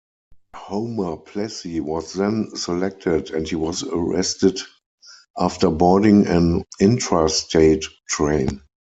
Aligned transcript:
Homer 0.55 1.15
Plessy 1.15 1.79
was 1.79 2.13
then 2.13 2.55
selected 2.55 3.29
and 3.29 3.47
he 3.47 3.53
was 3.55 3.83
arrested 3.83 4.59
after 5.37 5.69
boarding 5.69 6.25
an 6.25 6.63
intrastate 6.81 7.85
train. 8.09 8.63